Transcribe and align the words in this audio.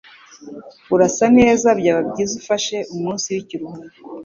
Urasa 0.93 1.25
neza. 1.37 1.67
Byaba 1.79 2.01
byiza 2.09 2.33
ufashe 2.41 2.77
umunsi 2.93 3.27
w'ikiruhuko. 3.33 3.83